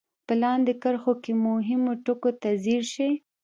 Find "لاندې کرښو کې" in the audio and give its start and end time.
0.43-1.31